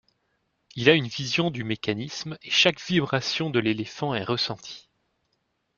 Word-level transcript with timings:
Il 0.75 0.89
a 0.89 0.93
une 0.95 1.05
vision 1.05 1.51
du 1.51 1.63
mécanisme 1.63 2.35
et 2.41 2.49
chaque 2.49 2.81
vibration 2.87 3.51
de 3.51 3.59
l'éléphant 3.59 4.15
est 4.15 4.23
ressentie. 4.23 4.89